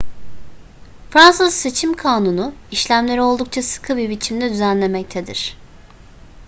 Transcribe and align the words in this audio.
fransız 1.09 1.53
seçim 1.53 1.93
kanunu 1.95 2.53
işlemleri 2.71 3.21
oldukça 3.21 3.61
sıkı 3.61 3.97
bir 3.97 4.09
biçimde 4.09 4.49
düzenlemektedir 4.49 5.57